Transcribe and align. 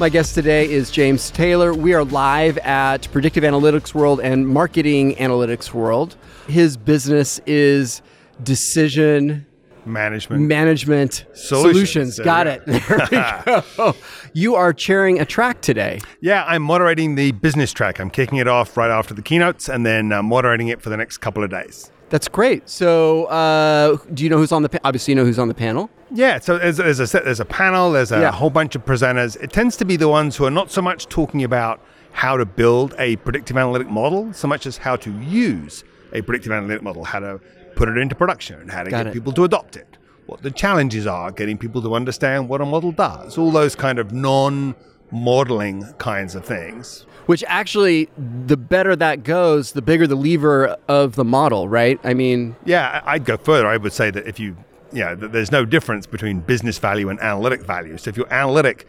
My 0.00 0.08
guest 0.08 0.34
today 0.34 0.68
is 0.68 0.90
James 0.90 1.30
Taylor. 1.30 1.72
We 1.72 1.94
are 1.94 2.02
live 2.02 2.58
at 2.58 3.06
Predictive 3.12 3.44
Analytics 3.44 3.94
World 3.94 4.20
and 4.20 4.48
Marketing 4.48 5.14
Analytics 5.14 5.72
World. 5.72 6.16
His 6.48 6.76
business 6.76 7.40
is 7.46 8.02
decision 8.42 9.46
management 9.86 10.42
management 10.42 11.24
solutions. 11.34 12.16
solutions. 12.16 12.18
Got 12.18 12.46
we 12.46 12.74
it. 12.74 12.82
There 12.88 13.08
we 13.08 13.62
go. 13.76 13.94
You 14.32 14.56
are 14.56 14.72
chairing 14.72 15.20
a 15.20 15.24
track 15.24 15.60
today. 15.60 16.00
Yeah, 16.20 16.44
I'm 16.44 16.62
moderating 16.62 17.14
the 17.14 17.30
business 17.30 17.72
track. 17.72 18.00
I'm 18.00 18.10
kicking 18.10 18.38
it 18.38 18.48
off 18.48 18.76
right 18.76 18.90
after 18.90 19.14
the 19.14 19.22
keynotes 19.22 19.68
and 19.68 19.86
then 19.86 20.10
uh, 20.10 20.24
moderating 20.24 20.66
it 20.68 20.82
for 20.82 20.90
the 20.90 20.96
next 20.96 21.18
couple 21.18 21.44
of 21.44 21.50
days. 21.50 21.92
That's 22.14 22.28
great. 22.28 22.68
So, 22.70 23.24
uh, 23.24 23.96
do 24.14 24.22
you 24.22 24.30
know 24.30 24.36
who's 24.38 24.52
on 24.52 24.62
the? 24.62 24.68
Pa- 24.68 24.78
Obviously, 24.84 25.10
you 25.10 25.16
know 25.16 25.24
who's 25.24 25.40
on 25.40 25.48
the 25.48 25.54
panel. 25.54 25.90
Yeah, 26.12 26.38
so 26.38 26.58
as, 26.58 26.78
as 26.78 27.00
I 27.00 27.06
said, 27.06 27.24
there's 27.24 27.40
a 27.40 27.44
panel, 27.44 27.90
there's 27.90 28.12
a 28.12 28.20
Yeah. 28.20 28.30
whole 28.30 28.50
bunch 28.50 28.76
of 28.76 28.84
presenters. 28.84 29.34
It 29.42 29.52
tends 29.52 29.76
to 29.78 29.84
be 29.84 29.96
the 29.96 30.06
ones 30.06 30.36
who 30.36 30.44
are 30.44 30.50
not 30.60 30.70
so 30.70 30.80
much 30.80 31.08
talking 31.08 31.42
about 31.42 31.80
how 32.12 32.36
to 32.36 32.44
build 32.44 32.94
a 33.00 33.16
predictive 33.16 33.56
analytic 33.56 33.90
model, 33.90 34.32
so 34.32 34.46
much 34.46 34.64
as 34.64 34.76
how 34.76 34.94
to 34.94 35.10
use 35.22 35.82
a 36.12 36.22
predictive 36.22 36.52
analytic 36.52 36.82
model, 36.84 37.02
how 37.02 37.18
to 37.18 37.40
put 37.74 37.88
it 37.88 37.96
into 37.98 38.14
production, 38.14 38.60
and 38.60 38.70
how 38.70 38.84
to 38.84 38.90
Got 38.90 38.98
get 38.98 39.06
it. 39.08 39.12
people 39.14 39.32
to 39.32 39.42
adopt 39.42 39.74
it, 39.74 39.98
what 40.26 40.40
the 40.40 40.52
challenges 40.52 41.08
are, 41.08 41.32
getting 41.32 41.58
people 41.58 41.82
to 41.82 41.96
understand 41.96 42.48
what 42.48 42.60
a 42.60 42.64
model 42.64 42.92
does, 42.92 43.36
all 43.36 43.50
those 43.50 43.74
kind 43.74 43.98
of 43.98 44.12
non 44.12 44.76
modeling 45.14 45.84
kinds 45.98 46.34
of 46.34 46.44
things. 46.44 47.06
Which 47.26 47.42
actually, 47.46 48.10
the 48.18 48.56
better 48.56 48.94
that 48.96 49.22
goes, 49.22 49.72
the 49.72 49.80
bigger 49.80 50.06
the 50.06 50.16
lever 50.16 50.76
of 50.88 51.14
the 51.14 51.24
model, 51.24 51.68
right? 51.68 51.98
I 52.04 52.12
mean, 52.12 52.56
Yeah, 52.66 53.00
I'd 53.06 53.24
go 53.24 53.38
further. 53.38 53.66
I 53.66 53.78
would 53.78 53.94
say 53.94 54.10
that 54.10 54.26
if 54.26 54.38
you, 54.38 54.56
yeah, 54.92 55.14
that 55.14 55.32
there's 55.32 55.50
no 55.50 55.64
difference 55.64 56.06
between 56.06 56.40
business 56.40 56.78
value 56.78 57.08
and 57.08 57.18
analytic 57.20 57.62
value. 57.62 57.96
So 57.96 58.10
if 58.10 58.16
your 58.18 58.30
analytic, 58.30 58.86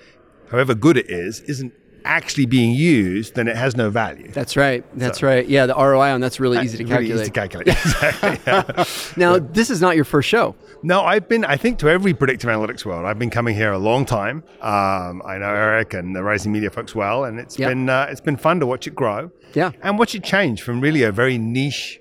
however 0.52 0.75
good 0.75 0.97
it 0.97 1.09
is, 1.09 1.39
isn't 1.41 1.73
actually 2.05 2.45
being 2.45 2.72
used, 2.73 3.36
then 3.36 3.48
it 3.48 3.56
has 3.58 3.75
no 3.75 3.89
value. 3.89 4.31
that's 4.31 4.56
right. 4.56 4.84
That's 4.98 5.22
right. 5.23 5.48
Yeah, 5.48 5.66
the 5.66 5.73
ROI 5.75 6.12
on 6.14 6.22
that's 6.22 6.39
really 6.39 6.59
easy 6.64 6.78
to 6.78 6.84
calculate. 6.84 7.09
Really 7.09 7.22
easy 7.23 7.31
to 7.31 7.39
calculate. 7.39 7.67
exactly. 7.70 8.39
yeah. 8.47 8.84
Now, 9.17 9.39
this 9.39 9.70
is 9.70 9.81
not 9.81 9.95
your 9.95 10.06
first 10.06 10.30
show. 10.30 10.56
No, 10.84 11.02
I've 11.02 11.28
been, 11.28 11.44
I 11.45 11.58
think, 11.58 11.80
to 11.80 11.89
every 11.89 12.14
predictive 12.14 12.50
analytics 12.50 12.86
world. 12.86 13.06
I've 13.06 13.17
been 13.20 13.30
coming 13.30 13.56
here 13.56 13.72
a 13.72 13.78
long 13.78 14.06
time. 14.06 14.44
Um, 14.62 15.22
I 15.25 15.38
know 15.39 15.53
Eric 15.53 15.94
and 15.94 16.16
the 16.16 16.22
Rising 16.23 16.52
Media 16.52 16.70
folks 16.70 16.94
well, 16.94 17.25
and 17.25 17.39
it's 17.39 17.58
Yep. 17.58 17.70
been 17.70 17.89
uh, 17.89 18.08
it's 18.09 18.22
been 18.22 18.38
fun 18.38 18.59
to 18.59 18.66
watch 18.66 18.88
it 18.88 18.95
grow. 18.95 19.31
Yeah. 19.53 19.72
and 19.81 19.97
watch 19.97 20.14
it 20.16 20.23
change 20.23 20.62
from 20.62 20.81
really 20.81 21.03
a 21.03 21.12
very 21.12 21.38
niche 21.38 22.00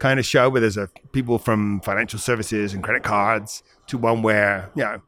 kind 0.00 0.18
of 0.18 0.26
show 0.26 0.48
where 0.50 0.60
there's 0.60 0.76
a 0.76 0.88
people 1.12 1.38
from 1.38 1.80
financial 1.80 2.18
services 2.18 2.74
and 2.74 2.82
credit 2.82 3.02
cards 3.04 3.62
to 3.86 3.96
one 3.98 4.22
where 4.22 4.70
you 4.74 4.82
know 4.84 5.00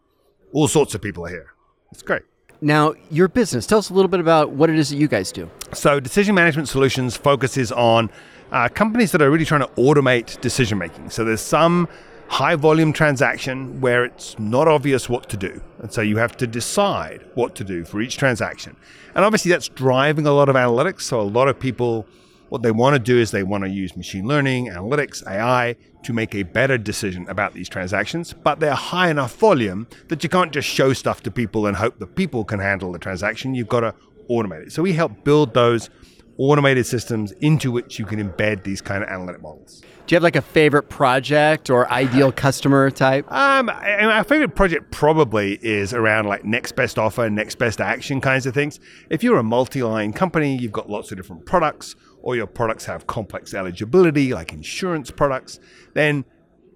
all 0.53 0.69
sorts 0.69 0.95
of 0.95 1.03
people 1.03 1.27
are 1.27 1.31
here. 1.31 1.53
It's 1.93 2.03
great. 2.03 2.23
Now, 2.63 2.95
your 3.11 3.29
business. 3.29 3.67
Tell 3.67 3.79
us 3.79 3.89
a 3.89 3.95
little 3.95 4.09
bit 4.09 4.21
about 4.21 4.51
what 4.51 4.69
it 4.69 4.79
is 4.79 4.91
that 4.91 4.97
you 4.97 5.09
guys 5.09 5.33
do. 5.33 5.49
So, 5.73 5.99
Decision 5.99 6.35
Management 6.35 6.69
Solutions 6.69 7.17
focuses 7.17 7.73
on 7.73 8.11
uh, 8.53 8.69
companies 8.69 9.13
that 9.13 9.23
are 9.23 9.31
really 9.31 9.47
trying 9.47 9.63
to 9.63 9.69
automate 9.69 10.39
decision 10.43 10.77
making. 10.77 11.09
So, 11.09 11.25
there's 11.25 11.41
some 11.41 11.89
high 12.29 12.57
volume 12.57 12.93
transaction 12.93 13.81
where 13.81 14.05
it's 14.05 14.39
not 14.39 14.69
obvious 14.69 15.09
what 15.09 15.29
to 15.31 15.39
do. 15.39 15.61
And 15.79 15.91
so, 15.91 16.03
you 16.03 16.19
have 16.19 16.37
to 16.37 16.47
decide 16.47 17.25
what 17.35 17.55
to 17.57 17.65
do 17.65 17.85
for 17.85 18.03
each 18.03 18.19
transaction. 18.19 18.77
And 19.15 19.25
obviously, 19.25 19.51
that's 19.51 19.69
driving 19.69 20.27
a 20.27 20.33
lot 20.33 20.51
of 20.51 20.55
analytics. 20.55 21.03
So, 21.03 21.19
a 21.19 21.23
lot 21.23 21.49
of 21.49 21.59
people, 21.59 22.07
what 22.51 22.63
they 22.63 22.71
want 22.71 22.95
to 22.95 22.99
do 22.99 23.19
is 23.19 23.31
they 23.31 23.43
want 23.43 23.65
to 23.65 23.71
use 23.71 23.97
machine 23.97 24.27
learning, 24.27 24.67
analytics, 24.69 25.27
AI 25.27 25.77
to 26.03 26.13
make 26.13 26.35
a 26.35 26.43
better 26.43 26.77
decision 26.77 27.27
about 27.29 27.55
these 27.55 27.69
transactions. 27.69 28.33
But 28.33 28.61
they're 28.61 28.75
high 28.75 29.09
enough 29.11 29.37
volume 29.37 29.87
that 30.09 30.23
you 30.23 30.29
can't 30.29 30.53
just 30.53 30.69
show 30.69 30.93
stuff 30.93 31.23
to 31.23 31.31
people 31.31 31.67
and 31.67 31.77
hope 31.77 31.99
that 32.01 32.17
people 32.17 32.45
can 32.45 32.59
handle 32.59 32.93
the 32.93 32.99
transaction. 32.99 33.55
You've 33.55 33.69
got 33.69 33.81
to 33.81 33.95
automate 34.29 34.67
it. 34.67 34.73
So 34.73 34.83
we 34.83 34.93
help 34.93 35.25
build 35.25 35.55
those 35.55 35.91
automated 36.39 36.87
systems 36.87 37.33
into 37.41 37.71
which 37.71 37.99
you 37.99 38.07
can 38.07 38.19
embed 38.19 38.65
these 38.65 38.81
kind 38.81 39.05
of 39.05 39.11
analytic 39.11 39.43
models. 39.43 39.83
Do 40.07 40.15
you 40.15 40.17
have 40.17 40.23
like 40.23 40.37
a 40.37 40.43
favorite 40.43 40.89
project 40.89 41.71
or 41.71 41.89
ideal 41.93 42.33
customer 42.47 42.91
type? 42.91 43.31
Um, 43.31 43.69
our 43.69 44.25
favorite 44.25 44.57
project 44.57 44.91
probably 44.91 45.59
is 45.63 45.93
around 45.93 46.27
like 46.27 46.45
next 46.45 46.73
best 46.73 46.99
offer, 46.99 47.29
next 47.29 47.59
best 47.59 47.81
action 47.81 48.21
kinds 48.21 48.47
of 48.47 48.55
things. 48.55 48.81
If 49.11 49.23
you're 49.23 49.39
a 49.39 49.43
multi-line 49.45 50.13
company, 50.15 50.57
you've 50.57 50.73
got 50.73 50.91
lots 50.91 51.13
of 51.13 51.19
different 51.19 51.47
products, 51.47 51.95
or 52.23 52.37
your 52.37 52.47
products 52.47 52.85
have 52.85 53.07
complex 53.07 53.55
eligibility, 53.55 54.33
like 54.35 54.53
insurance 54.53 55.11
products, 55.11 55.59
then 55.95 56.25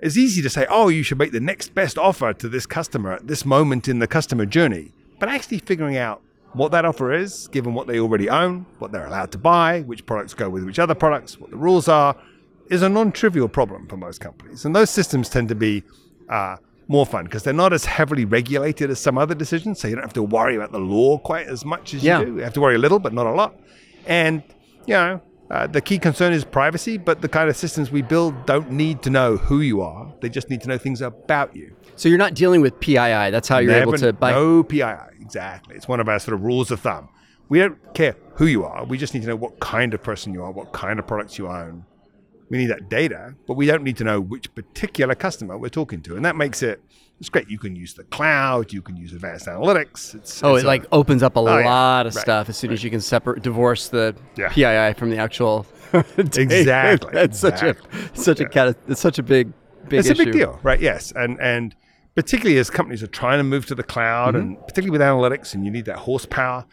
it's 0.00 0.16
easy 0.16 0.42
to 0.42 0.50
say, 0.50 0.66
oh, 0.68 0.88
you 0.88 1.02
should 1.02 1.18
make 1.18 1.32
the 1.32 1.40
next 1.40 1.74
best 1.74 1.98
offer 1.98 2.32
to 2.32 2.48
this 2.48 2.66
customer 2.66 3.12
at 3.12 3.26
this 3.26 3.44
moment 3.44 3.88
in 3.88 3.98
the 3.98 4.06
customer 4.06 4.46
journey. 4.46 4.92
But 5.18 5.28
actually 5.28 5.58
figuring 5.58 5.96
out 5.96 6.20
what 6.52 6.72
that 6.72 6.84
offer 6.84 7.12
is, 7.12 7.48
given 7.48 7.74
what 7.74 7.86
they 7.86 7.98
already 7.98 8.28
own, 8.28 8.66
what 8.78 8.92
they're 8.92 9.06
allowed 9.06 9.32
to 9.32 9.38
buy, 9.38 9.80
which 9.82 10.04
products 10.06 10.34
go 10.34 10.48
with 10.48 10.64
which 10.64 10.78
other 10.78 10.94
products, 10.94 11.38
what 11.40 11.50
the 11.50 11.56
rules 11.56 11.88
are, 11.88 12.16
is 12.70 12.82
a 12.82 12.88
non-trivial 12.88 13.48
problem 13.48 13.86
for 13.88 13.96
most 13.96 14.20
companies. 14.20 14.64
And 14.64 14.74
those 14.74 14.90
systems 14.90 15.28
tend 15.28 15.48
to 15.48 15.54
be 15.54 15.82
uh, 16.28 16.56
more 16.88 17.04
fun 17.06 17.24
because 17.24 17.42
they're 17.42 17.52
not 17.52 17.72
as 17.72 17.84
heavily 17.84 18.24
regulated 18.24 18.90
as 18.90 19.00
some 19.00 19.18
other 19.18 19.34
decisions. 19.34 19.80
So 19.80 19.88
you 19.88 19.94
don't 19.96 20.04
have 20.04 20.12
to 20.14 20.22
worry 20.22 20.56
about 20.56 20.72
the 20.72 20.78
law 20.78 21.18
quite 21.18 21.46
as 21.46 21.64
much 21.64 21.92
as 21.94 22.02
Yeah. 22.04 22.20
you 22.20 22.26
do. 22.26 22.34
You 22.36 22.42
have 22.42 22.54
to 22.54 22.60
worry 22.60 22.76
a 22.76 22.78
little, 22.78 22.98
but 22.98 23.12
not 23.12 23.26
a 23.26 23.32
lot. 23.32 23.58
And 24.06 24.42
you 24.86 24.94
know, 24.94 25.20
uh, 25.50 25.66
the 25.66 25.80
key 25.80 25.98
concern 25.98 26.32
is 26.32 26.44
privacy. 26.44 26.96
But 26.98 27.20
the 27.22 27.28
kind 27.28 27.48
of 27.48 27.56
systems 27.56 27.90
we 27.90 28.02
build 28.02 28.46
don't 28.46 28.70
need 28.70 29.02
to 29.02 29.10
know 29.10 29.36
who 29.36 29.60
you 29.60 29.80
are. 29.82 30.12
They 30.20 30.28
just 30.28 30.50
need 30.50 30.60
to 30.62 30.68
know 30.68 30.78
things 30.78 31.02
about 31.02 31.54
you. 31.54 31.74
So 31.96 32.08
you're 32.08 32.18
not 32.18 32.34
dealing 32.34 32.60
with 32.60 32.80
PII. 32.80 33.30
That's 33.30 33.46
how 33.48 33.58
you're 33.58 33.74
able 33.74 33.92
Never- 33.92 34.06
to 34.06 34.12
buy. 34.12 34.32
no 34.32 34.62
PII. 34.64 34.82
Exactly. 35.20 35.76
It's 35.76 35.86
one 35.88 36.00
of 36.00 36.08
our 36.08 36.18
sort 36.18 36.34
of 36.34 36.42
rules 36.42 36.70
of 36.70 36.80
thumb. 36.80 37.08
We 37.48 37.58
don't 37.58 37.78
care 37.94 38.16
who 38.34 38.46
you 38.46 38.64
are. 38.64 38.84
We 38.84 38.96
just 38.98 39.12
need 39.14 39.22
to 39.22 39.28
know 39.28 39.36
what 39.36 39.60
kind 39.60 39.92
of 39.94 40.02
person 40.02 40.32
you 40.32 40.42
are, 40.42 40.50
what 40.50 40.72
kind 40.72 40.98
of 40.98 41.06
products 41.06 41.38
you 41.38 41.46
own. 41.48 41.84
We 42.50 42.58
need 42.58 42.66
that 42.66 42.88
data, 42.88 43.34
but 43.46 43.54
we 43.54 43.66
don't 43.66 43.82
need 43.82 43.96
to 43.98 44.04
know 44.04 44.20
which 44.20 44.54
particular 44.54 45.14
customer 45.14 45.56
we're 45.56 45.68
talking 45.70 46.02
to, 46.02 46.16
and 46.16 46.24
that 46.24 46.36
makes 46.36 46.62
it. 46.62 46.82
It's 47.20 47.28
great. 47.28 47.48
You 47.48 47.58
can 47.58 47.74
use 47.76 47.94
the 47.94 48.02
cloud. 48.04 48.72
You 48.72 48.82
can 48.82 48.96
use 48.96 49.12
advanced 49.12 49.46
analytics. 49.46 50.14
It's, 50.16 50.42
Oh, 50.42 50.54
it's 50.56 50.62
it 50.62 50.66
a- 50.66 50.68
like 50.68 50.84
opens 50.92 51.22
up 51.22 51.36
a 51.36 51.40
Oh, 51.40 51.58
yeah. 51.58 51.64
lot 51.64 52.06
of 52.06 52.14
Right, 52.16 52.20
stuff 52.22 52.48
as 52.48 52.56
soon 52.56 52.72
as 52.72 52.82
you 52.82 52.90
can 52.90 53.00
separate, 53.00 53.42
divorce 53.42 53.88
the 53.88 54.14
Yeah. 54.36 54.48
PII 54.50 54.94
from 54.98 55.10
the 55.10 55.16
actual. 55.18 55.64
data. 55.92 56.42
Exactly, 56.42 57.10
That's 57.12 57.38
such 57.38 57.62
a 57.62 57.76
such 58.14 58.40
a 58.40 58.48
cat. 58.48 58.76
It's 58.88 59.00
such 59.00 59.18
a 59.20 59.22
big 59.22 59.52
big. 59.88 60.00
it's 60.00 60.10
a 60.10 60.14
big 60.14 60.32
deal, 60.32 60.58
right? 60.64 60.80
Yes, 60.80 61.12
and 61.14 61.40
and 61.40 61.74
particularly 62.16 62.58
as 62.58 62.68
companies 62.68 63.02
are 63.02 63.06
trying 63.08 63.38
to 63.38 63.44
move 63.44 63.64
to 63.66 63.74
the 63.76 63.84
cloud, 63.84 64.34
mm-hmm. 64.34 64.42
and 64.48 64.58
particularly 64.66 64.90
with 64.90 65.00
analytics, 65.00 65.54
and 65.54 65.64
you 65.64 65.70
need 65.70 65.84
that 65.84 65.98
horsepower, 65.98 66.64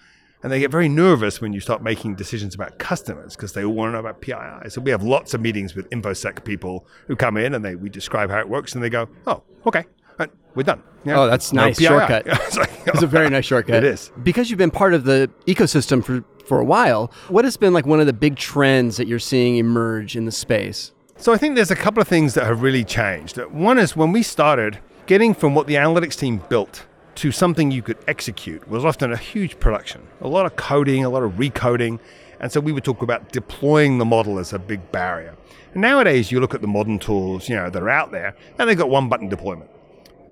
and 0.44 0.52
they 0.52 0.60
get 0.60 0.72
very 0.72 0.90
nervous 0.90 1.40
when 1.42 1.54
you 1.54 1.60
start 1.60 1.82
making 1.84 2.16
decisions 2.16 2.56
about 2.56 2.80
customers 2.80 3.36
because 3.36 3.54
they 3.54 3.64
all 3.64 3.74
want 3.74 3.90
to 3.90 3.94
know 3.94 4.00
about 4.00 4.22
PII. 4.22 4.70
So 4.70 4.82
we 4.82 4.92
have 4.92 5.04
lots 5.04 5.34
of 5.34 5.42
meetings 5.42 5.76
with 5.76 5.90
infosec 5.92 6.44
people 6.44 6.86
who 7.08 7.16
come 7.16 7.38
in 7.38 7.54
and 7.54 7.64
they 7.64 7.76
we 7.76 7.90
describe 7.90 8.30
how 8.30 8.40
it 8.40 8.50
works, 8.50 8.74
and 8.76 8.84
they 8.84 8.90
go, 8.90 9.08
"Oh, 9.28 9.44
okay, 9.66 9.86
uh, 10.20 10.28
we're 10.56 10.64
done." 10.64 10.82
Yeah, 11.04 11.20
Oh, 11.22 11.28
that's 11.28 11.52
no 11.52 11.66
nice 11.66 11.78
PII. 11.80 11.86
shortcut. 11.88 12.24
it's, 12.28 12.58
like, 12.58 12.70
It's 12.86 13.02
a 13.02 13.08
very 13.08 13.30
nice 13.30 13.46
shortcut. 13.52 13.76
It 13.78 13.84
is. 13.84 14.12
because 14.24 14.50
you've 14.50 14.60
been 14.60 14.72
part 14.72 14.94
of 14.94 15.04
the 15.04 15.30
ecosystem 15.48 16.04
for 16.04 16.24
for 16.46 16.60
a 16.60 16.66
while. 16.66 17.12
What 17.30 17.46
has 17.46 17.56
been 17.58 17.74
like 17.74 17.86
one 17.86 18.00
of 18.00 18.06
the 18.08 18.14
big 18.14 18.36
trends 18.36 18.98
that 18.98 19.08
you're 19.08 19.20
seeing 19.20 19.58
emerge 19.58 20.16
in 20.16 20.26
the 20.26 20.32
space? 20.32 20.92
So 21.18 21.32
I 21.34 21.38
think 21.38 21.56
there's 21.56 21.70
a 21.72 21.76
couple 21.76 22.02
of 22.02 22.08
things 22.08 22.34
that 22.34 22.46
have 22.46 22.62
really 22.64 22.84
changed. 22.84 23.38
One 23.38 23.78
is 23.78 23.96
when 23.96 24.12
we 24.12 24.24
started 24.24 24.80
getting 25.06 25.34
from 25.36 25.54
what 25.56 25.68
the 25.68 25.76
analytics 25.76 26.18
team 26.18 26.42
built 26.50 26.86
to 27.22 27.32
something 27.32 27.70
you 27.70 27.84
could 27.84 28.00
execute 28.08 28.68
was 28.68 28.84
often 28.84 29.14
a 29.14 29.16
huge 29.16 29.60
production. 29.60 30.02
A 30.22 30.28
lot 30.28 30.48
of 30.48 30.56
coding, 30.56 31.06
a 31.06 31.10
lot 31.10 31.22
of 31.22 31.34
recoding. 31.34 32.00
And 32.40 32.52
so 32.52 32.60
we 32.60 32.72
would 32.72 32.84
talk 32.84 33.04
about 33.04 33.32
deploying 33.32 34.00
the 34.00 34.06
model 34.06 34.40
as 34.40 34.54
a 34.54 34.58
big 34.58 34.92
barrier. 34.92 35.36
And 35.74 35.84
nowadays 35.84 36.32
you 36.32 36.40
look 36.40 36.56
at 36.56 36.62
the 36.62 36.68
modern 36.68 36.98
tools, 36.98 37.48
you 37.48 37.56
know, 37.56 37.70
that 37.70 37.80
are 37.80 37.90
out 37.92 38.12
there 38.12 38.36
and 38.58 38.68
they've 38.68 38.76
got 38.76 38.90
one 38.90 39.08
button 39.08 39.30
deployment. 39.30 39.70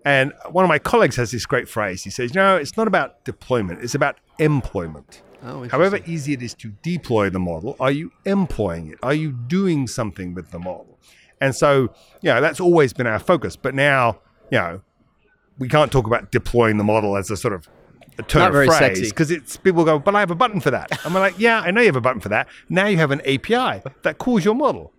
And 0.03 0.33
one 0.49 0.65
of 0.65 0.69
my 0.69 0.79
colleagues 0.79 1.15
has 1.17 1.29
this 1.29 1.45
great 1.45 1.69
phrase. 1.69 2.03
He 2.03 2.09
says, 2.09 2.33
"No, 2.33 2.55
it's 2.55 2.75
not 2.75 2.87
about 2.87 3.23
deployment, 3.23 3.83
it's 3.83 3.93
about 3.93 4.15
employment." 4.39 5.21
Oh, 5.43 5.69
However 5.69 5.99
easy 6.07 6.33
it 6.33 6.41
is 6.41 6.55
to 6.55 6.69
deploy 6.81 7.29
the 7.29 7.37
model, 7.39 7.75
are 7.79 7.91
you 7.91 8.11
employing 8.25 8.87
it? 8.87 8.97
Are 9.03 9.13
you 9.13 9.31
doing 9.31 9.85
something 9.85 10.33
with 10.33 10.49
the 10.49 10.57
model? 10.57 10.97
And 11.39 11.55
so, 11.55 11.93
you 12.21 12.33
know, 12.33 12.41
that's 12.41 12.59
always 12.59 12.93
been 12.93 13.05
our 13.05 13.19
focus. 13.19 13.55
But 13.55 13.75
now, 13.75 14.21
you 14.49 14.57
know, 14.57 14.81
we 15.59 15.67
can't 15.67 15.91
talk 15.91 16.07
about 16.07 16.31
deploying 16.31 16.77
the 16.77 16.83
model 16.83 17.15
as 17.15 17.29
a 17.29 17.37
sort 17.37 17.53
of 17.53 17.67
a 18.17 18.23
turn 18.23 18.41
Not 18.41 18.47
of 18.49 18.53
very 18.53 18.67
phrase 18.67 19.09
because 19.09 19.31
it's 19.31 19.57
people 19.57 19.85
go, 19.85 19.99
but 19.99 20.15
I 20.15 20.19
have 20.19 20.31
a 20.31 20.35
button 20.35 20.59
for 20.59 20.71
that. 20.71 21.05
And 21.05 21.13
we're 21.13 21.21
like, 21.21 21.39
yeah, 21.39 21.61
I 21.61 21.71
know 21.71 21.81
you 21.81 21.87
have 21.87 21.95
a 21.95 22.01
button 22.01 22.19
for 22.19 22.29
that. 22.29 22.47
Now 22.67 22.87
you 22.87 22.97
have 22.97 23.11
an 23.11 23.21
API 23.21 23.81
that 24.03 24.17
calls 24.17 24.43
your 24.43 24.55
model. 24.55 24.93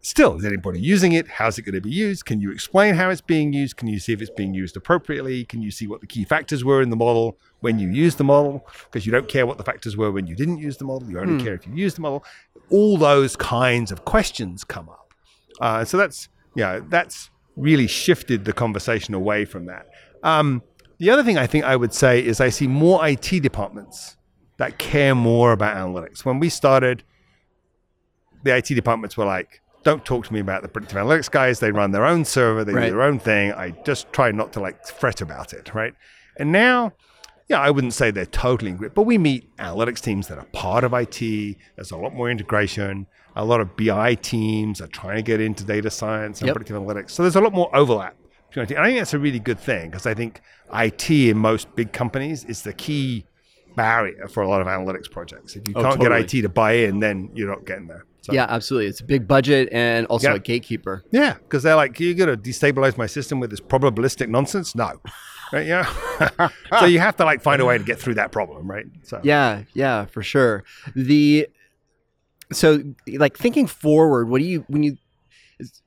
Still, 0.00 0.36
is 0.36 0.44
anybody 0.44 0.80
using 0.80 1.12
it? 1.12 1.28
How's 1.28 1.58
it 1.58 1.62
going 1.62 1.74
to 1.74 1.80
be 1.80 1.90
used? 1.90 2.24
Can 2.24 2.40
you 2.40 2.52
explain 2.52 2.94
how 2.94 3.10
it's 3.10 3.20
being 3.20 3.52
used? 3.52 3.76
Can 3.76 3.88
you 3.88 3.98
see 3.98 4.12
if 4.12 4.22
it's 4.22 4.30
being 4.30 4.54
used 4.54 4.76
appropriately? 4.76 5.44
Can 5.44 5.60
you 5.60 5.70
see 5.70 5.86
what 5.86 6.00
the 6.00 6.06
key 6.06 6.24
factors 6.24 6.64
were 6.64 6.80
in 6.80 6.90
the 6.90 6.96
model 6.96 7.36
when 7.60 7.78
you 7.78 7.88
used 7.90 8.16
the 8.16 8.24
model? 8.24 8.66
Because 8.84 9.04
you 9.04 9.12
don't 9.12 9.28
care 9.28 9.44
what 9.44 9.58
the 9.58 9.64
factors 9.64 9.96
were 9.96 10.12
when 10.12 10.26
you 10.26 10.36
didn't 10.36 10.58
use 10.58 10.76
the 10.76 10.84
model. 10.84 11.10
You 11.10 11.18
only 11.18 11.42
care 11.42 11.52
if 11.52 11.66
you 11.66 11.74
use 11.74 11.94
the 11.94 12.00
model. 12.00 12.24
All 12.70 12.96
those 12.96 13.34
kinds 13.36 13.90
of 13.90 14.04
questions 14.04 14.62
come 14.62 14.88
up. 14.88 15.12
Uh, 15.60 15.84
so 15.84 15.96
that's 15.96 16.28
know 16.54 16.84
that's 16.88 17.30
really 17.58 17.86
shifted 17.86 18.44
the 18.44 18.52
conversation 18.52 19.14
away 19.14 19.44
from 19.44 19.66
that. 19.66 19.86
Um, 20.22 20.62
The 20.98 21.10
other 21.10 21.22
thing 21.22 21.38
I 21.38 21.46
think 21.46 21.64
I 21.64 21.76
would 21.76 21.92
say 21.94 22.24
is 22.24 22.40
I 22.40 22.48
see 22.48 22.66
more 22.66 23.06
IT 23.06 23.40
departments 23.40 24.16
that 24.56 24.78
care 24.78 25.14
more 25.14 25.52
about 25.52 25.76
analytics. 25.76 26.24
When 26.24 26.40
we 26.40 26.48
started, 26.48 27.04
the 28.42 28.56
IT 28.56 28.66
departments 28.74 29.16
were 29.16 29.24
like, 29.24 29.60
don't 29.84 30.04
talk 30.04 30.26
to 30.26 30.32
me 30.34 30.40
about 30.40 30.62
the 30.62 30.68
predictive 30.68 30.98
analytics 30.98 31.30
guys. 31.30 31.60
They 31.60 31.70
run 31.70 31.92
their 31.92 32.04
own 32.04 32.24
server, 32.24 32.64
they 32.64 32.72
Right. 32.72 32.86
do 32.86 32.90
their 32.90 33.02
own 33.02 33.18
thing. 33.20 33.52
I 33.52 33.70
just 33.84 34.12
try 34.12 34.30
not 34.32 34.52
to 34.54 34.60
like 34.60 34.84
fret 34.86 35.20
about 35.20 35.52
it, 35.52 35.72
right? 35.74 35.94
And 36.36 36.50
now, 36.50 36.92
yeah, 37.48 37.60
I 37.60 37.70
wouldn't 37.70 37.94
say 37.94 38.10
they're 38.10 38.26
totally 38.26 38.70
in 38.70 38.76
grip, 38.76 38.94
but 38.94 39.02
we 39.02 39.18
meet 39.18 39.54
analytics 39.56 40.00
teams 40.00 40.28
that 40.28 40.38
are 40.38 40.44
part 40.52 40.84
of 40.84 40.92
IT. 40.92 41.56
There's 41.76 41.90
a 41.90 41.96
lot 41.96 42.14
more 42.14 42.30
integration. 42.30 43.06
A 43.36 43.44
lot 43.44 43.60
of 43.60 43.76
BI 43.76 44.14
teams 44.16 44.80
are 44.80 44.86
trying 44.88 45.16
to 45.16 45.22
get 45.22 45.40
into 45.40 45.64
data 45.64 45.90
science 45.90 46.40
and 46.40 46.46
Yep. 46.48 46.56
predictive 46.56 46.76
analytics. 46.82 47.10
So 47.10 47.22
there's 47.22 47.36
a 47.36 47.40
lot 47.40 47.52
more 47.52 47.74
overlap. 47.74 48.16
And 48.54 48.62
I 48.78 48.86
think 48.86 48.98
that's 48.98 49.14
a 49.14 49.18
really 49.18 49.38
good 49.38 49.60
thing 49.60 49.90
because 49.90 50.06
I 50.06 50.14
think 50.14 50.40
IT 50.74 51.10
in 51.30 51.38
most 51.38 51.74
big 51.76 51.92
companies 51.92 52.44
is 52.44 52.62
the 52.62 52.72
key 52.72 53.24
barrier 53.76 54.26
for 54.28 54.42
a 54.42 54.48
lot 54.48 54.60
of 54.60 54.66
analytics 54.66 55.10
projects. 55.10 55.54
If 55.54 55.68
you 55.68 55.74
Oh, 55.76 55.82
can't 55.82 56.00
totally. 56.00 56.22
get 56.22 56.34
IT 56.34 56.42
to 56.42 56.48
buy 56.48 56.72
in, 56.72 56.98
then 57.00 57.30
you're 57.34 57.48
not 57.48 57.64
getting 57.64 57.86
there. 57.86 58.04
So, 58.22 58.32
Yeah, 58.32 58.46
absolutely. 58.48 58.88
It's 58.88 59.00
a 59.00 59.04
big 59.04 59.28
budget 59.28 59.68
and 59.70 60.06
also 60.06 60.30
Yeah. 60.30 60.34
a 60.36 60.38
gatekeeper. 60.40 61.04
Yeah, 61.12 61.34
because 61.34 61.62
they're 61.62 61.76
like, 61.76 62.00
you're 62.00 62.14
going 62.14 62.28
to 62.30 62.36
destabilize 62.36 62.98
my 62.98 63.06
system 63.06 63.38
with 63.38 63.50
this 63.50 63.60
probabilistic 63.60 64.28
nonsense? 64.28 64.74
No. 64.74 65.00
Right, 65.52 65.66
yeah. 65.66 66.48
so 66.78 66.84
you 66.84 66.98
have 66.98 67.16
to 67.16 67.24
like 67.24 67.42
find 67.42 67.60
a 67.60 67.64
way 67.64 67.78
to 67.78 67.84
get 67.84 67.98
through 67.98 68.14
that 68.14 68.32
problem, 68.32 68.70
right? 68.70 68.86
So 69.02 69.20
Yeah, 69.22 69.62
yeah, 69.72 70.06
for 70.06 70.22
sure. 70.22 70.64
The 70.94 71.48
so 72.52 72.82
like 73.06 73.36
thinking 73.36 73.66
forward, 73.66 74.28
what 74.28 74.38
do 74.38 74.44
you 74.44 74.64
when 74.68 74.82
you 74.82 74.96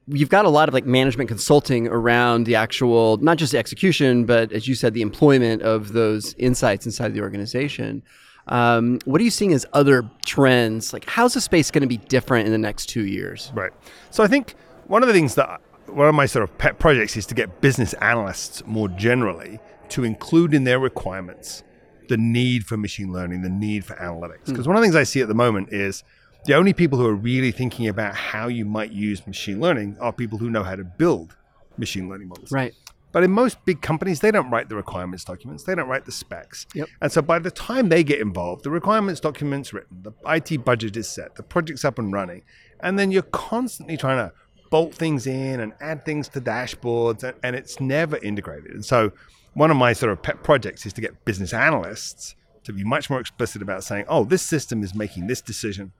you've 0.07 0.29
got 0.29 0.45
a 0.45 0.49
lot 0.49 0.67
of 0.67 0.73
like 0.73 0.85
management 0.85 1.27
consulting 1.27 1.87
around 1.87 2.45
the 2.45 2.55
actual 2.55 3.17
not 3.17 3.37
just 3.37 3.51
the 3.51 3.57
execution, 3.57 4.25
but 4.25 4.51
as 4.51 4.67
you 4.67 4.75
said, 4.75 4.93
the 4.93 5.01
employment 5.01 5.61
of 5.61 5.93
those 5.93 6.33
insights 6.35 6.85
inside 6.85 7.13
the 7.13 7.21
organization. 7.21 8.03
Um, 8.47 8.99
what 9.05 9.21
are 9.21 9.23
you 9.23 9.31
seeing 9.31 9.53
as 9.53 9.65
other 9.71 10.09
trends? 10.25 10.93
Like, 10.93 11.07
how's 11.07 11.35
the 11.35 11.41
space 11.41 11.69
going 11.71 11.83
to 11.83 11.87
be 11.87 11.97
different 11.97 12.47
in 12.47 12.51
the 12.51 12.57
next 12.57 12.87
two 12.87 13.05
years? 13.05 13.51
Right. 13.53 13.71
So 14.09 14.23
I 14.23 14.27
think 14.27 14.55
one 14.87 15.03
of 15.03 15.07
the 15.07 15.13
things 15.13 15.35
that 15.35 15.61
one 15.93 16.07
of 16.07 16.15
my 16.15 16.25
sort 16.25 16.43
of 16.43 16.57
pet 16.57 16.79
projects 16.79 17.17
is 17.17 17.25
to 17.27 17.35
get 17.35 17.61
business 17.61 17.93
analysts 17.95 18.65
more 18.65 18.87
generally 18.89 19.59
to 19.89 20.03
include 20.03 20.53
in 20.53 20.63
their 20.63 20.79
requirements 20.79 21.63
the 22.07 22.17
need 22.17 22.65
for 22.65 22.77
machine 22.77 23.13
learning, 23.13 23.41
the 23.41 23.49
need 23.49 23.85
for 23.85 23.95
analytics. 23.95 24.45
Hmm. 24.45 24.51
Because 24.51 24.67
one 24.67 24.75
of 24.75 24.81
the 24.81 24.85
things 24.85 24.95
I 24.95 25.03
see 25.03 25.21
at 25.21 25.27
the 25.27 25.33
moment 25.33 25.71
is 25.71 26.03
the 26.45 26.55
only 26.55 26.73
people 26.73 26.97
who 26.97 27.05
are 27.05 27.15
really 27.15 27.51
thinking 27.51 27.87
about 27.87 28.15
how 28.15 28.47
you 28.47 28.65
might 28.65 28.91
use 28.91 29.25
machine 29.27 29.59
learning 29.59 29.97
are 29.99 30.11
people 30.11 30.37
who 30.37 30.49
know 30.49 30.63
how 30.63 30.75
to 30.75 30.83
build 30.83 31.35
machine 31.77 32.09
learning 32.09 32.29
models. 32.29 32.51
Right. 32.51 32.73
But 33.11 33.23
in 33.23 33.31
most 33.31 33.63
big 33.65 33.81
companies, 33.81 34.21
they 34.21 34.31
don't 34.31 34.49
write 34.49 34.69
the 34.69 34.75
requirements 34.75 35.23
documents. 35.23 35.63
They 35.63 35.75
don't 35.75 35.87
write 35.87 36.05
the 36.05 36.11
specs. 36.11 36.65
Yep. 36.73 36.87
And 37.01 37.11
so 37.11 37.21
by 37.21 37.39
the 37.39 37.51
time 37.51 37.89
they 37.89 38.03
get 38.03 38.19
involved, 38.19 38.63
the 38.63 38.71
requirements 38.71 39.19
document's 39.19 39.73
written, 39.73 40.03
the 40.03 40.13
IT 40.25 40.63
budget 40.63 40.95
is 40.95 41.09
set, 41.09 41.35
the 41.35 41.43
project's 41.43 41.83
up 41.83 41.99
and 41.99 42.13
running, 42.13 42.43
and 42.79 42.97
then 42.97 43.11
you're 43.11 43.21
constantly 43.21 43.97
trying 43.97 44.17
to 44.17 44.33
bolt 44.71 44.95
things 44.95 45.27
in 45.27 45.59
and 45.59 45.73
add 45.79 46.03
things 46.03 46.27
to 46.29 46.41
dashboards, 46.41 47.23
and, 47.23 47.35
and 47.43 47.55
it's 47.55 47.79
never 47.79 48.17
integrated. 48.17 48.71
And 48.71 48.83
so 48.83 49.11
one 49.53 49.69
of 49.69 49.77
my 49.77 49.93
sort 49.93 50.11
of 50.11 50.23
pet 50.23 50.41
projects 50.43 50.85
is 50.87 50.93
to 50.93 51.01
get 51.01 51.23
business 51.25 51.53
analysts 51.53 52.35
to 52.63 52.73
be 52.73 52.83
much 52.83 53.09
more 53.09 53.19
explicit 53.19 53.61
about 53.61 53.83
saying, 53.83 54.05
oh, 54.07 54.23
this 54.23 54.41
system 54.41 54.81
is 54.81 54.95
making 54.95 55.27
this 55.27 55.41
decision. 55.41 55.91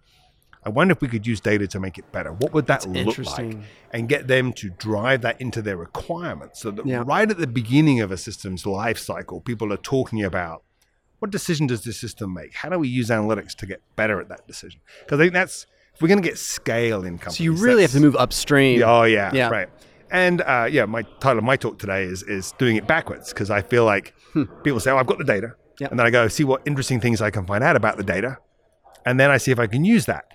I 0.64 0.70
wonder 0.70 0.92
if 0.92 1.02
we 1.02 1.08
could 1.08 1.26
use 1.26 1.40
data 1.42 1.68
to 1.68 1.80
make 1.80 1.98
it 1.98 2.12
better. 2.12 2.32
What 2.32 2.54
would 2.54 2.68
that 2.68 2.86
look 2.88 3.18
like? 3.18 3.58
And 3.92 4.08
get 4.08 4.28
them 4.28 4.54
to 4.54 4.70
drive 4.70 5.22
that 5.22 5.42
into 5.42 5.62
their 5.62 5.76
requirements 5.76 6.62
so 6.62 6.70
that 6.72 6.86
Yeah. 6.86 7.04
right 7.06 7.30
at 7.30 7.40
the 7.40 7.48
beginning 7.48 8.00
of 8.00 8.12
a 8.12 8.18
system's 8.18 8.66
life 8.66 9.00
cycle, 9.00 9.42
people 9.42 9.74
are 9.74 9.78
talking 9.78 10.24
about 10.24 10.64
what 11.18 11.32
decision 11.32 11.68
does 11.68 11.84
this 11.84 12.00
system 12.00 12.34
make? 12.34 12.54
How 12.56 12.70
do 12.70 12.78
we 12.80 12.88
use 12.88 13.10
analytics 13.10 13.56
to 13.56 13.66
get 13.66 13.82
better 13.96 14.22
at 14.22 14.30
that 14.30 14.48
decision? 14.48 14.82
Because 15.00 15.20
I 15.20 15.24
think 15.24 15.34
that's, 15.34 15.66
if 15.94 16.02
we're 16.02 16.08
going 16.08 16.22
to 16.22 16.28
get 16.28 16.38
scale 16.38 17.04
in 17.04 17.18
companies. 17.18 17.38
So 17.38 17.44
you 17.44 17.54
really 17.54 17.82
have 17.84 17.92
to 17.92 18.00
move 18.00 18.16
upstream. 18.16 18.82
Oh 18.84 19.04
yeah, 19.04 19.32
Yeah. 19.34 19.50
right. 19.50 19.70
And 20.10 20.42
uh, 20.42 20.68
yeah, 20.70 20.86
my 20.86 21.04
title 21.22 21.38
of 21.38 21.44
my 21.46 21.56
talk 21.56 21.80
today 21.80 22.04
is 22.04 22.22
is 22.24 22.52
doing 22.58 22.76
it 22.76 22.86
backwards 22.88 23.30
because 23.30 23.50
I 23.50 23.62
feel 23.62 23.86
like 23.86 24.14
people 24.64 24.80
say, 24.82 24.92
"Oh, 24.92 24.98
I've 24.98 25.08
got 25.08 25.18
the 25.20 25.24
data," 25.24 25.56
Yep. 25.80 25.92
and 25.92 26.00
then 26.00 26.06
I 26.06 26.10
go 26.10 26.28
see 26.28 26.44
what 26.44 26.62
interesting 26.66 27.00
things 27.00 27.22
I 27.22 27.30
can 27.30 27.46
find 27.46 27.64
out 27.64 27.76
about 27.78 27.96
the 27.98 28.04
data, 28.04 28.38
and 29.06 29.18
then 29.20 29.30
I 29.32 29.38
see 29.38 29.52
if 29.52 29.60
I 29.60 29.68
can 29.68 29.86
use 29.86 30.06
that. 30.08 30.26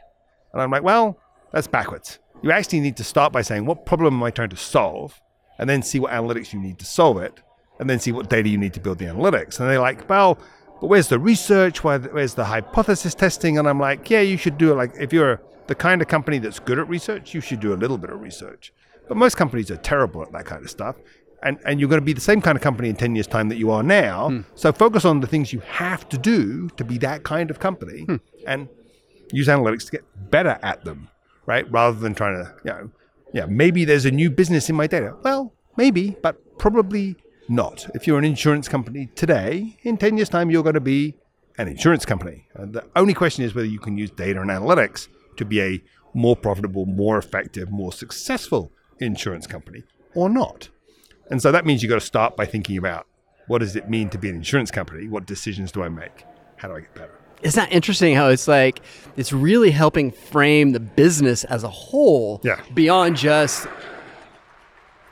And 0.54 0.62
I'm 0.62 0.70
like, 0.70 0.82
well, 0.82 1.18
that's 1.52 1.66
backwards. 1.66 2.18
You 2.42 2.50
actually 2.52 2.80
need 2.80 2.96
to 2.96 3.04
start 3.04 3.32
by 3.34 3.42
saying, 3.42 3.66
what 3.66 3.84
problem 3.84 4.14
am 4.14 4.22
I 4.22 4.30
trying 4.30 4.48
to 4.50 4.56
solve, 4.56 5.20
and 5.58 5.68
then 5.68 5.82
see 5.82 5.98
what 6.00 6.10
analytics 6.12 6.54
you 6.54 6.58
need 6.60 6.78
to 6.78 6.86
solve 6.86 7.18
it, 7.18 7.38
and 7.78 7.90
then 7.90 7.98
see 8.00 8.12
what 8.12 8.30
data 8.30 8.48
you 8.48 8.56
need 8.56 8.72
to 8.74 8.80
build 8.80 8.96
the 8.98 9.04
analytics. 9.04 9.60
And 9.60 9.68
they're 9.68 9.78
like, 9.80 10.08
well, 10.08 10.38
but 10.80 10.88
where's 10.88 11.08
the 11.08 11.18
research? 11.18 11.82
Where- 11.82 11.98
Where's 11.98 12.34
the 12.34 12.44
hypothesis 12.44 13.14
testing? 13.14 13.58
And 13.58 13.68
I'm 13.68 13.80
like, 13.80 14.10
yeah, 14.10 14.20
you 14.20 14.36
should 14.36 14.58
do 14.58 14.72
it. 14.72 14.76
Like, 14.76 14.92
if 14.98 15.12
you're 15.12 15.40
the 15.66 15.74
kind 15.74 16.00
of 16.02 16.08
company 16.08 16.38
that's 16.38 16.58
good 16.58 16.78
at 16.78 16.88
research, 16.88 17.34
you 17.34 17.40
should 17.40 17.60
do 17.60 17.72
a 17.72 17.78
little 17.78 17.98
bit 17.98 18.10
of 18.10 18.20
research. 18.20 18.72
But 19.08 19.16
most 19.16 19.36
companies 19.36 19.70
are 19.70 19.76
terrible 19.76 20.22
at 20.22 20.32
that 20.32 20.44
kind 20.46 20.62
of 20.64 20.70
stuff. 20.70 20.96
And, 21.42 21.58
and 21.64 21.78
you're 21.78 21.88
going 21.88 22.00
to 22.00 22.04
be 22.04 22.12
the 22.12 22.20
same 22.20 22.40
kind 22.40 22.56
of 22.56 22.62
company 22.62 22.88
in 22.88 22.96
10 22.96 23.14
years' 23.14 23.26
time 23.26 23.48
that 23.50 23.56
you 23.56 23.70
are 23.70 23.82
now. 23.82 24.30
Hmm. 24.30 24.40
So 24.54 24.72
focus 24.72 25.04
on 25.04 25.20
the 25.20 25.26
things 25.26 25.52
you 25.52 25.60
have 25.60 26.08
to 26.08 26.18
do 26.18 26.68
to 26.70 26.84
be 26.84 26.98
that 26.98 27.22
kind 27.24 27.50
of 27.50 27.60
company 27.60 28.02
hmm. 28.02 28.16
and 28.46 28.68
use 29.32 29.48
analytics 29.48 29.86
to 29.86 29.92
get 29.92 30.30
better 30.30 30.58
at 30.62 30.84
them, 30.84 31.08
right? 31.44 31.70
Rather 31.70 31.98
than 31.98 32.14
trying 32.14 32.36
to, 32.36 32.54
you 32.64 32.70
know, 32.70 32.90
yeah, 33.32 33.46
maybe 33.46 33.84
there's 33.84 34.06
a 34.06 34.10
new 34.10 34.30
business 34.30 34.70
in 34.70 34.76
my 34.76 34.86
data. 34.86 35.14
Well, 35.22 35.52
maybe, 35.76 36.16
but 36.22 36.58
probably 36.58 37.16
not. 37.48 37.88
If 37.94 38.06
you're 38.06 38.18
an 38.18 38.24
insurance 38.24 38.68
company 38.68 39.08
today, 39.14 39.76
in 39.82 39.96
10 39.96 40.16
years' 40.16 40.28
time, 40.28 40.50
you're 40.50 40.62
going 40.62 40.74
to 40.74 40.80
be 40.80 41.14
an 41.58 41.68
insurance 41.68 42.04
company. 42.04 42.46
And 42.54 42.72
the 42.74 42.84
only 42.96 43.14
question 43.14 43.44
is 43.44 43.54
whether 43.54 43.66
you 43.68 43.78
can 43.78 43.96
use 43.96 44.10
data 44.10 44.40
and 44.40 44.50
analytics 44.50 45.08
to 45.36 45.44
be 45.44 45.60
a 45.62 45.82
more 46.14 46.36
profitable, 46.36 46.86
more 46.86 47.18
effective, 47.18 47.70
more 47.70 47.92
successful 47.92 48.72
insurance 49.00 49.46
company 49.46 49.84
or 50.14 50.28
not. 50.28 50.68
And 51.30 51.42
so 51.42 51.52
that 51.52 51.66
means 51.66 51.82
you've 51.82 51.90
got 51.90 52.00
to 52.00 52.06
start 52.06 52.36
by 52.36 52.46
thinking 52.46 52.78
about 52.78 53.06
what 53.48 53.58
does 53.58 53.76
it 53.76 53.88
mean 53.88 54.08
to 54.10 54.18
be 54.18 54.28
an 54.28 54.36
insurance 54.36 54.70
company? 54.70 55.08
What 55.08 55.26
decisions 55.26 55.70
do 55.72 55.82
I 55.82 55.88
make? 55.88 56.24
How 56.56 56.68
do 56.68 56.74
I 56.76 56.80
get 56.80 56.94
better? 56.94 57.20
It's 57.42 57.54
not 57.56 57.70
interesting 57.70 58.14
how 58.14 58.28
it's 58.28 58.48
like 58.48 58.80
it's 59.16 59.32
really 59.32 59.70
helping 59.70 60.10
frame 60.10 60.72
the 60.72 60.80
business 60.80 61.44
as 61.44 61.64
a 61.64 61.68
whole 61.68 62.40
Yeah. 62.42 62.60
beyond 62.74 63.16
just 63.16 63.66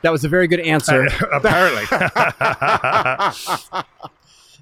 that 0.04 0.12
was 0.12 0.22
a 0.22 0.28
very 0.28 0.46
good 0.46 0.60
answer. 0.60 1.06
Apparently. 1.32 1.84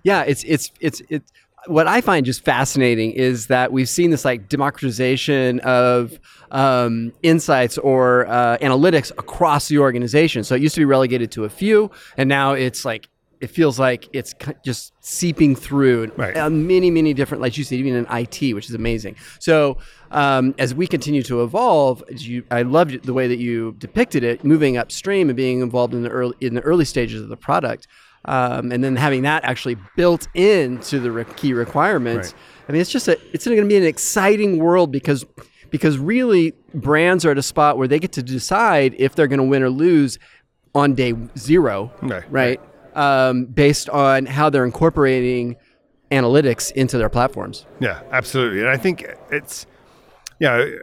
yeah, 0.05 0.23
it's 0.23 0.44
it's 0.44 0.71
it's 0.81 1.03
it's 1.08 1.32
what 1.67 1.89
I 1.89 2.01
find 2.01 2.25
just 2.25 2.44
fascinating 2.44 3.11
is 3.11 3.49
that 3.49 3.72
we've 3.72 3.89
seen 3.89 4.11
this 4.11 4.25
like 4.25 4.49
democratization 4.49 5.58
of 5.61 6.17
um, 6.53 7.13
insights 7.25 7.77
or 7.77 8.27
uh, 8.29 8.56
analytics 8.58 9.11
across 9.19 9.67
the 9.67 9.79
organization. 9.79 10.44
So 10.44 10.55
it 10.55 10.63
used 10.63 10.77
to 10.77 10.81
be 10.81 10.84
relegated 10.84 11.32
to 11.32 11.44
a 11.44 11.49
few, 11.49 11.91
and 12.17 12.29
now 12.29 12.53
it's 12.53 12.84
like 12.84 13.08
it 13.43 13.51
feels 13.51 13.79
like 13.79 14.08
it's 14.13 14.34
just 14.65 14.93
seeping 15.01 15.55
through 15.56 16.13
Right. 16.17 16.37
uh, 16.37 16.49
many 16.49 16.91
many 16.91 17.13
different, 17.13 17.43
like 17.43 17.58
you 17.58 17.65
said, 17.65 17.79
even 17.79 17.94
in 17.94 18.06
IT, 18.11 18.55
which 18.55 18.69
is 18.69 18.75
amazing. 18.75 19.17
So 19.41 19.79
um, 20.11 20.55
as 20.58 20.75
we 20.75 20.87
continue 20.87 21.22
to 21.25 21.43
evolve, 21.43 22.03
as 22.13 22.27
you, 22.27 22.44
I 22.51 22.63
loved 22.63 23.05
the 23.05 23.13
way 23.13 23.27
that 23.29 23.39
you 23.39 23.75
depicted 23.79 24.22
it, 24.25 24.44
moving 24.44 24.77
upstream 24.77 25.29
and 25.29 25.37
being 25.37 25.61
involved 25.61 25.93
in 25.93 26.03
the 26.03 26.08
early 26.11 26.34
in 26.41 26.55
the 26.55 26.61
early 26.63 26.84
stages 26.84 27.20
of 27.20 27.29
the 27.29 27.37
product 27.37 27.87
um, 28.27 28.70
and 28.72 28.84
then 28.84 28.94
having 28.96 29.22
that 29.22 29.43
actually 29.44 29.77
built 29.96 30.29
into 30.34 31.01
the 31.01 31.11
re- 31.11 31.25
key 31.37 31.53
requirements. 31.53 32.29
Right. 32.29 32.69
I 32.69 32.72
mean, 32.72 32.81
it's 32.81 32.91
just 32.91 33.08
a, 33.08 33.19
it's 33.34 33.44
going 33.44 33.56
to 33.58 33.67
be 33.67 33.77
an 33.77 33.82
exciting 33.84 34.58
world 34.58 34.93
because 34.93 35.27
because 35.70 35.99
really 35.99 36.53
brands 36.75 37.25
are 37.25 37.31
at 37.32 37.39
a 37.39 37.43
spot 37.43 37.77
where 37.79 37.89
they 37.89 37.99
get 37.99 38.13
to 38.13 38.22
decide 38.22 38.94
if 38.99 39.15
they're 39.17 39.27
going 39.27 39.39
to 39.41 39.44
win 39.44 39.63
or 39.65 39.70
lose 39.70 40.19
on 40.75 40.94
day 40.94 41.13
zero, 41.37 41.91
Right, 42.03 42.25
right? 42.31 42.61
Um, 42.94 43.46
based 43.46 43.89
on 43.89 44.27
how 44.27 44.51
they're 44.51 44.65
incorporating 44.65 45.56
analytics 46.11 46.70
into 46.72 46.99
their 46.99 47.08
platforms. 47.08 47.67
Yeah, 47.81 48.03
absolutely. 48.11 48.61
And 48.61 48.69
I 48.69 48.77
think 48.77 49.05
it's, 49.31 49.67
you 50.39 50.46
know, 50.46 50.79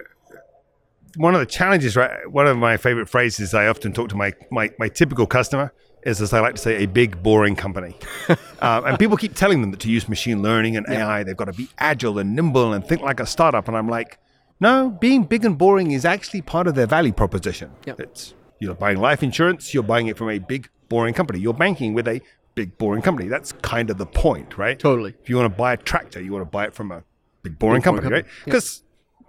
one 1.18 1.36
of 1.36 1.40
the 1.40 1.46
challenges, 1.46 1.96
right? 1.96 2.30
One 2.30 2.48
of 2.48 2.58
my 2.58 2.78
favorite 2.78 3.08
phrases 3.08 3.54
I 3.54 3.68
often 3.68 3.94
talk 3.94 4.10
to 4.10 4.16
my, 4.16 4.34
my, 4.50 4.72
my 4.80 4.90
typical 4.90 5.28
customer 5.28 5.72
is, 6.04 6.22
as 6.22 6.34
I 6.34 6.40
like 6.40 6.56
to 6.56 6.62
say, 6.62 6.84
a 6.84 6.88
big, 6.88 7.22
boring 7.22 7.56
company. 7.56 7.96
um, 8.60 8.86
and 8.86 8.98
people 8.98 9.18
keep 9.18 9.36
telling 9.36 9.62
them 9.62 9.72
that 9.72 9.80
to 9.82 9.90
use 9.90 10.10
machine 10.10 10.42
learning 10.42 10.78
and 10.78 10.88
AI, 10.90 11.24
they've 11.24 11.38
got 11.38 11.46
to 11.46 11.54
be 11.54 11.70
agile 11.78 12.18
and 12.20 12.36
nimble 12.36 12.74
and 12.74 12.86
think 12.86 13.02
like 13.02 13.20
a 13.20 13.26
startup. 13.26 13.68
And 13.68 13.78
I'm 13.78 13.88
like, 13.88 14.18
no, 14.60 14.90
being 14.90 15.24
big 15.24 15.46
and 15.46 15.58
boring 15.58 15.92
is 15.92 16.06
actually 16.06 16.42
part 16.42 16.68
of 16.68 16.76
their 16.76 16.88
value 16.88 17.14
proposition. 17.14 17.72
Yeah. 17.86 17.94
It's 18.00 18.34
you're 18.60 18.76
buying 18.76 18.98
life 18.98 19.24
insurance, 19.24 19.74
you're 19.74 19.84
buying 19.84 20.08
it 20.08 20.18
from 20.18 20.30
a 20.30 20.40
big, 20.40 20.70
boring 20.90 21.14
company. 21.14 21.40
You're 21.40 21.54
banking 21.54 21.94
with 21.94 22.08
a 22.08 22.22
big, 22.56 22.78
boring 22.78 23.02
company. 23.02 23.30
That's 23.30 23.52
kind 23.62 23.90
of 23.90 23.98
the 23.98 24.06
point, 24.06 24.58
right? 24.58 24.78
Totally. 24.78 25.14
If 25.22 25.30
you 25.30 25.38
want 25.38 25.52
to 25.54 25.58
buy 25.58 25.74
a 25.74 25.78
tractor, 25.78 26.22
you 26.22 26.32
want 26.34 26.42
to 26.44 26.50
buy 26.50 26.66
it 26.66 26.74
from 26.74 26.92
a 26.92 27.04
big, 27.44 27.58
boring 27.58 27.58
Big, 27.58 27.60
boring 27.60 27.82
company, 27.82 28.04
company, 28.04 28.22
right? 28.24 28.26
yeah. 28.40 28.46
Because 28.46 28.84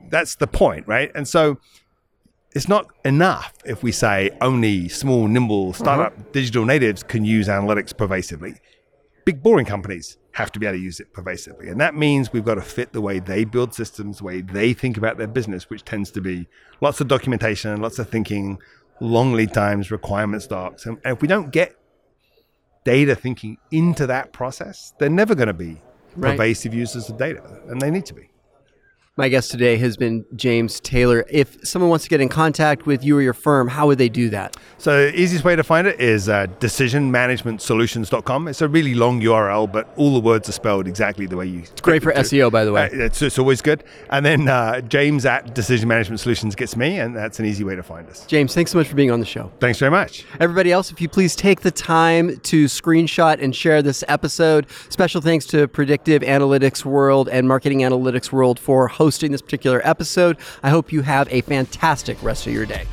that's 0.08 0.34
the 0.36 0.46
point, 0.46 0.88
right? 0.88 1.12
And 1.14 1.28
so 1.28 1.58
it's 2.52 2.66
not 2.68 2.86
enough 3.04 3.52
if 3.64 3.82
we 3.82 3.92
say 3.92 4.30
only 4.40 4.88
small, 4.88 5.28
nimble 5.28 5.72
startup 5.72 6.12
Uh-huh. 6.14 6.22
digital 6.32 6.64
natives 6.64 7.02
can 7.04 7.24
use 7.24 7.46
analytics 7.48 7.96
pervasively. 7.96 8.56
big 9.26 9.42
boring 9.42 9.66
companies 9.66 10.16
have 10.32 10.50
to 10.50 10.58
be 10.58 10.66
able 10.66 10.78
to 10.78 10.82
use 10.82 10.98
it 10.98 11.12
pervasively. 11.12 11.68
And 11.68 11.78
that 11.80 11.94
means 11.94 12.32
we've 12.32 12.44
got 12.44 12.54
to 12.54 12.62
fit 12.62 12.92
the 12.92 13.00
way 13.02 13.18
they 13.20 13.44
build 13.44 13.74
systems, 13.74 14.18
the 14.18 14.24
way 14.24 14.40
they 14.40 14.72
think 14.72 14.96
about 14.96 15.18
their 15.18 15.26
business, 15.28 15.68
which 15.68 15.84
tends 15.84 16.10
to 16.12 16.20
be 16.20 16.48
lots 16.80 17.00
of 17.02 17.06
documentation, 17.06 17.80
lots 17.82 17.98
of 17.98 18.08
thinking, 18.08 18.58
long 19.00 19.32
lead 19.32 19.52
times, 19.52 19.90
requirements 19.90 20.46
docs. 20.46 20.86
And, 20.86 20.98
and 21.04 21.16
if 21.16 21.22
we 21.22 21.28
don't 21.28 21.50
get 21.50 21.74
data 22.84 23.14
thinking 23.14 23.58
into 23.70 24.06
that 24.06 24.32
process, 24.32 24.94
they're 24.98 25.08
never 25.10 25.34
going 25.34 25.48
to 25.48 25.54
be 25.54 25.80
Right. 26.16 26.32
pervasive 26.32 26.74
users 26.74 27.08
of 27.08 27.18
data. 27.18 27.42
And 27.68 27.80
they 27.80 27.88
need 27.90 28.04
to 28.06 28.14
be. 28.14 28.29
My 29.20 29.28
guest 29.28 29.50
today 29.50 29.76
has 29.76 29.98
been 29.98 30.24
James 30.34 30.80
Taylor. 30.80 31.26
If 31.28 31.58
someone 31.68 31.90
wants 31.90 32.04
to 32.06 32.08
get 32.08 32.22
in 32.22 32.30
contact 32.30 32.86
with 32.86 33.04
you 33.04 33.18
or 33.18 33.20
your 33.20 33.34
firm, 33.34 33.68
how 33.68 33.86
would 33.86 33.98
they 33.98 34.08
do 34.08 34.30
that? 34.30 34.56
So 34.78 35.10
the 35.10 35.20
easiest 35.20 35.44
way 35.44 35.54
to 35.54 35.62
find 35.62 35.86
it 35.86 36.00
is 36.00 36.30
uh, 36.30 36.46
decisionmanagementsolutions.com. 36.58 38.48
It's 38.48 38.62
a 38.62 38.68
really 38.68 38.94
long 38.94 39.20
URL, 39.20 39.70
but 39.70 39.92
all 39.98 40.14
the 40.14 40.20
words 40.20 40.48
are 40.48 40.52
spelled 40.52 40.86
exactly 40.86 41.26
the 41.26 41.36
way 41.36 41.44
you. 41.44 41.58
It's 41.58 41.82
Great 41.82 42.02
for 42.02 42.14
SEO, 42.14 42.50
by 42.50 42.64
the 42.64 42.72
way. 42.72 42.88
it's, 42.90 43.20
it's 43.20 43.38
always 43.38 43.60
good. 43.60 43.84
And 44.08 44.24
then 44.24 44.48
uh, 44.48 44.80
James 44.80 45.26
at 45.26 45.54
Decision 45.54 45.86
Management 45.86 46.20
Solutions 46.20 46.54
gets 46.54 46.74
me, 46.74 46.98
and 46.98 47.14
that's 47.14 47.38
an 47.38 47.44
easy 47.44 47.62
way 47.62 47.76
to 47.76 47.82
find 47.82 48.08
us. 48.08 48.24
James, 48.24 48.54
thanks 48.54 48.70
so 48.70 48.78
much 48.78 48.88
for 48.88 48.94
being 48.94 49.10
on 49.10 49.20
the 49.20 49.26
show. 49.26 49.52
Thanks 49.60 49.78
very 49.78 49.90
much. 49.90 50.24
Everybody 50.40 50.72
else, 50.72 50.90
if 50.90 50.98
you 50.98 51.10
please 51.10 51.36
take 51.36 51.60
the 51.60 51.70
time 51.70 52.38
to 52.38 52.64
screenshot 52.64 53.42
and 53.42 53.54
share 53.54 53.82
this 53.82 54.02
episode. 54.08 54.66
Special 54.88 55.20
thanks 55.20 55.44
to 55.48 55.68
Predictive 55.68 56.22
Analytics 56.22 56.86
World 56.86 57.28
and 57.28 57.46
Marketing 57.46 57.80
Analytics 57.80 58.32
World 58.32 58.58
for 58.58 58.88
hosting 59.10 59.32
this 59.32 59.42
particular 59.42 59.80
episode. 59.82 60.36
I 60.62 60.70
hope 60.70 60.92
you 60.92 61.02
have 61.02 61.26
a 61.32 61.40
fantastic 61.40 62.22
rest 62.22 62.46
of 62.46 62.52
your 62.52 62.64
day. 62.64 62.86